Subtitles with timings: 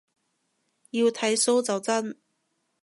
[0.89, 2.17] 要剃鬚就真